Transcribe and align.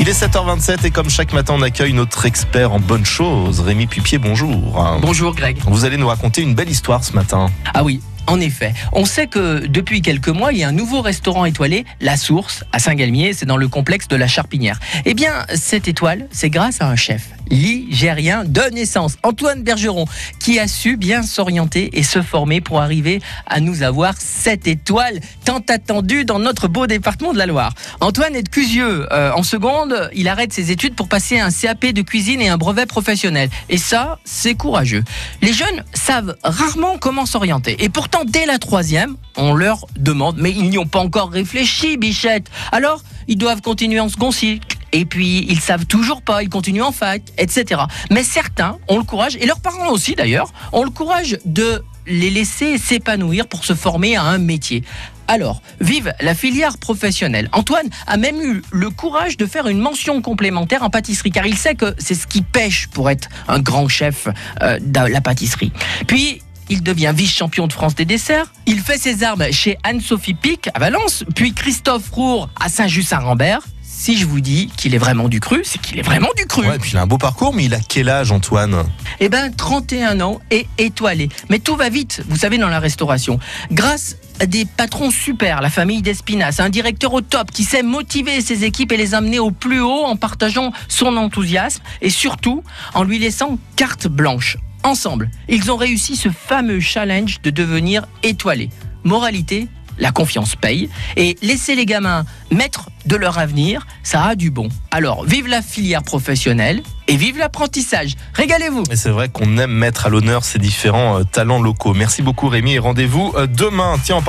Il 0.00 0.08
est 0.08 0.18
7h27 0.18 0.86
et 0.86 0.90
comme 0.90 1.10
chaque 1.10 1.34
matin, 1.34 1.52
on 1.58 1.60
accueille 1.60 1.92
notre 1.92 2.24
expert 2.24 2.72
en 2.72 2.80
bonnes 2.80 3.04
choses, 3.04 3.60
Rémi 3.60 3.86
Pupier, 3.86 4.16
bonjour. 4.16 4.82
Bonjour 5.02 5.34
Greg. 5.34 5.58
Vous 5.66 5.84
allez 5.84 5.98
nous 5.98 6.08
raconter 6.08 6.40
une 6.40 6.54
belle 6.54 6.70
histoire 6.70 7.04
ce 7.04 7.12
matin. 7.12 7.50
Ah 7.74 7.84
oui, 7.84 8.00
en 8.26 8.40
effet, 8.40 8.74
on 8.92 9.04
sait 9.04 9.26
que 9.26 9.66
depuis 9.66 10.02
quelques 10.02 10.28
mois, 10.28 10.52
il 10.52 10.58
y 10.58 10.64
a 10.64 10.68
un 10.68 10.72
nouveau 10.72 11.00
restaurant 11.00 11.44
étoilé, 11.44 11.84
La 12.00 12.16
Source, 12.16 12.64
à 12.72 12.78
Saint-Galmier, 12.78 13.32
c'est 13.32 13.46
dans 13.46 13.56
le 13.56 13.68
complexe 13.68 14.08
de 14.08 14.16
la 14.16 14.28
Charpinière. 14.28 14.78
Eh 15.04 15.14
bien, 15.14 15.46
cette 15.54 15.88
étoile, 15.88 16.28
c'est 16.30 16.50
grâce 16.50 16.80
à 16.80 16.88
un 16.88 16.96
chef, 16.96 17.28
ligérien 17.50 18.44
de 18.44 18.62
naissance, 18.72 19.16
Antoine 19.22 19.62
Bergeron, 19.62 20.06
qui 20.38 20.58
a 20.58 20.68
su 20.68 20.96
bien 20.96 21.22
s'orienter 21.22 21.98
et 21.98 22.02
se 22.02 22.22
former 22.22 22.60
pour 22.60 22.80
arriver 22.80 23.20
à 23.46 23.60
nous 23.60 23.82
avoir 23.82 24.14
cette 24.18 24.66
étoile 24.66 25.20
tant 25.44 25.62
attendue 25.68 26.24
dans 26.24 26.38
notre 26.38 26.68
beau 26.68 26.86
département 26.86 27.32
de 27.32 27.38
la 27.38 27.46
Loire. 27.46 27.74
Antoine 28.00 28.36
est 28.36 28.42
de 28.42 28.48
Cusieux. 28.48 29.06
Euh, 29.12 29.32
en 29.32 29.42
seconde, 29.42 30.10
il 30.14 30.28
arrête 30.28 30.52
ses 30.52 30.70
études 30.70 30.94
pour 30.94 31.08
passer 31.08 31.38
un 31.40 31.50
CAP 31.50 31.86
de 31.86 32.02
cuisine 32.02 32.40
et 32.40 32.48
un 32.48 32.56
brevet 32.56 32.86
professionnel. 32.86 33.48
Et 33.68 33.78
ça, 33.78 34.18
c'est 34.24 34.54
courageux. 34.54 35.02
Les 35.42 35.52
jeunes 35.52 35.84
savent 35.94 36.36
rarement 36.44 36.98
comment 36.98 37.26
s'orienter. 37.26 37.76
Dès 38.24 38.46
la 38.46 38.58
troisième, 38.58 39.16
on 39.36 39.54
leur 39.54 39.86
demande, 39.96 40.36
mais 40.38 40.50
ils 40.50 40.68
n'y 40.68 40.78
ont 40.78 40.86
pas 40.86 41.00
encore 41.00 41.30
réfléchi, 41.30 41.96
Bichette. 41.96 42.50
Alors, 42.72 43.02
ils 43.28 43.38
doivent 43.38 43.62
continuer 43.62 44.00
en 44.00 44.08
second 44.08 44.30
cycle 44.30 44.76
et 44.92 45.04
puis 45.04 45.46
ils 45.48 45.60
savent 45.60 45.86
toujours 45.86 46.22
pas, 46.22 46.42
ils 46.42 46.48
continuent 46.48 46.82
en 46.82 46.92
fac, 46.92 47.22
etc. 47.38 47.82
Mais 48.10 48.24
certains 48.24 48.78
ont 48.88 48.98
le 48.98 49.04
courage, 49.04 49.36
et 49.36 49.46
leurs 49.46 49.60
parents 49.60 49.90
aussi 49.90 50.14
d'ailleurs, 50.14 50.52
ont 50.72 50.84
le 50.84 50.90
courage 50.90 51.38
de 51.44 51.82
les 52.06 52.30
laisser 52.30 52.78
s'épanouir 52.78 53.46
pour 53.46 53.64
se 53.64 53.74
former 53.74 54.16
à 54.16 54.22
un 54.24 54.38
métier. 54.38 54.82
Alors, 55.28 55.62
vive 55.80 56.12
la 56.20 56.34
filière 56.34 56.76
professionnelle. 56.78 57.48
Antoine 57.52 57.88
a 58.08 58.16
même 58.16 58.40
eu 58.42 58.62
le 58.72 58.90
courage 58.90 59.36
de 59.36 59.46
faire 59.46 59.68
une 59.68 59.78
mention 59.78 60.22
complémentaire 60.22 60.82
en 60.82 60.90
pâtisserie, 60.90 61.30
car 61.30 61.46
il 61.46 61.56
sait 61.56 61.76
que 61.76 61.94
c'est 61.98 62.16
ce 62.16 62.26
qui 62.26 62.42
pêche 62.42 62.88
pour 62.88 63.08
être 63.10 63.28
un 63.46 63.60
grand 63.60 63.86
chef 63.86 64.26
euh, 64.60 64.80
de 64.80 65.08
la 65.08 65.20
pâtisserie. 65.20 65.70
Puis, 66.08 66.42
il 66.70 66.82
devient 66.82 67.12
vice-champion 67.14 67.66
de 67.66 67.72
France 67.72 67.94
des 67.94 68.06
desserts. 68.06 68.46
Il 68.64 68.80
fait 68.80 68.96
ses 68.96 69.24
armes 69.24 69.44
chez 69.50 69.76
Anne-Sophie 69.82 70.34
Pic 70.34 70.70
à 70.72 70.78
Valence, 70.78 71.24
puis 71.34 71.52
Christophe 71.52 72.08
Roure 72.10 72.48
à 72.58 72.68
Saint-Just-Saint-Rambert. 72.68 73.60
Si 73.82 74.16
je 74.16 74.24
vous 74.24 74.40
dis 74.40 74.70
qu'il 74.78 74.94
est 74.94 74.98
vraiment 74.98 75.28
du 75.28 75.40
cru, 75.40 75.60
c'est 75.62 75.78
qu'il 75.78 75.98
est 75.98 76.02
vraiment 76.02 76.30
du 76.34 76.46
cru. 76.46 76.66
Ouais, 76.66 76.76
et 76.76 76.78
puis 76.78 76.92
il 76.92 76.96
a 76.96 77.02
un 77.02 77.06
beau 77.06 77.18
parcours, 77.18 77.52
mais 77.52 77.64
il 77.64 77.74
a 77.74 77.80
quel 77.86 78.08
âge, 78.08 78.32
Antoine? 78.32 78.84
Eh 79.18 79.28
ben, 79.28 79.52
31 79.54 80.22
ans 80.22 80.40
et 80.50 80.66
étoilé. 80.78 81.28
Mais 81.50 81.58
tout 81.58 81.76
va 81.76 81.90
vite, 81.90 82.22
vous 82.28 82.36
savez, 82.36 82.56
dans 82.56 82.68
la 82.68 82.78
restauration. 82.78 83.38
Grâce 83.70 84.16
à 84.38 84.46
des 84.46 84.64
patrons 84.64 85.10
super, 85.10 85.60
la 85.60 85.68
famille 85.68 86.00
d'Espinas, 86.00 86.60
un 86.60 86.70
directeur 86.70 87.12
au 87.12 87.20
top 87.20 87.50
qui 87.50 87.64
sait 87.64 87.82
motiver 87.82 88.40
ses 88.40 88.64
équipes 88.64 88.92
et 88.92 88.96
les 88.96 89.12
amener 89.12 89.38
au 89.38 89.50
plus 89.50 89.82
haut 89.82 90.04
en 90.04 90.16
partageant 90.16 90.72
son 90.88 91.18
enthousiasme 91.18 91.82
et 92.00 92.08
surtout 92.08 92.62
en 92.94 93.02
lui 93.02 93.18
laissant 93.18 93.58
carte 93.76 94.06
blanche. 94.06 94.56
Ensemble, 94.82 95.30
ils 95.48 95.70
ont 95.70 95.76
réussi 95.76 96.16
ce 96.16 96.30
fameux 96.30 96.80
challenge 96.80 97.40
de 97.42 97.50
devenir 97.50 98.06
étoilé. 98.22 98.70
Moralité, 99.04 99.68
la 99.98 100.10
confiance 100.10 100.56
paye 100.56 100.88
et 101.16 101.36
laisser 101.42 101.74
les 101.74 101.84
gamins 101.84 102.24
maîtres 102.50 102.88
de 103.06 103.16
leur 103.16 103.38
avenir, 103.38 103.86
ça 104.02 104.24
a 104.24 104.34
du 104.34 104.50
bon. 104.50 104.68
Alors, 104.90 105.24
vive 105.24 105.46
la 105.46 105.62
filière 105.62 106.02
professionnelle 106.02 106.82
et 107.08 107.16
vive 107.16 107.38
l'apprentissage. 107.38 108.14
Régalez-vous. 108.34 108.84
C'est 108.94 109.10
vrai 109.10 109.28
qu'on 109.28 109.58
aime 109.58 109.72
mettre 109.72 110.06
à 110.06 110.08
l'honneur 110.08 110.44
ces 110.44 110.58
différents 110.58 111.20
euh, 111.20 111.24
talents 111.24 111.60
locaux. 111.60 111.92
Merci 111.94 112.22
beaucoup 112.22 112.48
Rémi 112.48 112.78
rendez-vous 112.78 113.32
euh, 113.36 113.46
demain. 113.46 113.96
Tiens, 114.02 114.16
en 114.16 114.22
parlant 114.22 114.28